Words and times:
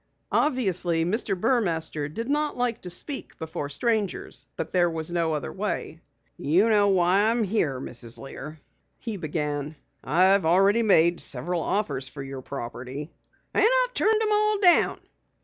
Obviously 0.31 1.05
Mr. 1.05 1.39
Burmaster 1.39 2.09
did 2.11 2.27
not 2.27 2.57
like 2.57 2.81
to 2.81 2.89
speak 2.89 3.37
before 3.37 3.69
strangers, 3.69 4.47
but 4.55 4.71
there 4.71 4.89
was 4.89 5.11
no 5.11 5.33
other 5.33 5.53
way. 5.53 5.99
"You 6.37 6.69
know 6.69 6.87
why 6.87 7.19
I 7.19 7.29
am 7.29 7.43
here, 7.43 7.79
Mrs. 7.79 8.17
Lear," 8.17 8.59
he 8.97 9.17
began. 9.17 9.75
"I've 10.03 10.43
already 10.43 10.81
made 10.81 11.19
several 11.19 11.61
offers 11.61 12.07
for 12.07 12.23
your 12.23 12.41
property" 12.41 13.11
"And 13.53 13.63
I've 13.63 13.93
turned 13.93 14.23
'em 14.23 14.31
all 14.31 14.57
down." 14.59 15.01